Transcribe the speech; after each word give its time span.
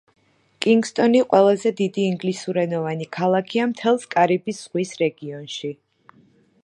კინგსტონი 0.65 1.19
ყველაზე 1.33 1.71
დიდი 1.81 2.05
ინგლისურენოვანი 2.13 3.09
ქალაქია 3.19 3.69
მთელს 3.75 4.09
კარიბის 4.17 4.63
ზღვის 4.63 4.99
რეგიონში. 5.05 5.73